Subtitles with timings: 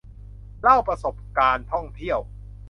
[0.61, 2.19] เล่าประสบการณ์ท่องเที่ยว